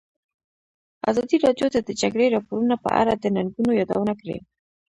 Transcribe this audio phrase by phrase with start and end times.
[1.09, 4.37] ازادي راډیو د د جګړې راپورونه په اړه د ننګونو یادونه کړې.